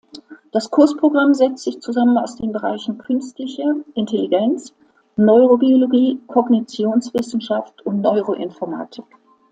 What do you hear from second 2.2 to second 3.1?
den Bereichen